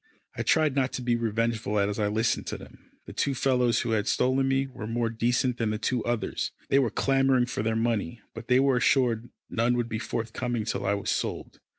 I 0.35 0.41
tried 0.41 0.75
not 0.75 0.91
to 0.93 1.03
be 1.03 1.15
revengeful 1.15 1.77
as 1.77 1.99
I 1.99 2.07
listened 2.07 2.47
to 2.47 2.57
them. 2.57 2.89
The 3.05 3.13
two 3.13 3.35
fellows 3.35 3.81
who 3.81 3.91
had 3.91 4.07
stolen 4.07 4.47
me 4.47 4.65
were 4.65 4.87
more 4.87 5.11
decent 5.11 5.57
than 5.59 5.69
the 5.69 5.77
two 5.77 6.03
others. 6.05 6.49
They 6.69 6.79
were 6.79 6.89
clamouring 6.89 7.45
for 7.45 7.61
their 7.61 7.75
money, 7.75 8.19
but 8.33 8.47
they 8.47 8.59
were 8.59 8.77
assured 8.77 9.29
none 9.47 9.75
would 9.77 9.89
be 9.89 9.99
forthcoming 9.99 10.65
till 10.65 10.87
I 10.87 10.95
was 10.95 11.11
sold. 11.11 11.59